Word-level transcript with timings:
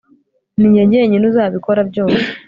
Ninjye 0.57 0.81
njyenyine 0.85 1.25
uzabikora 1.29 1.81
byose 1.89 2.23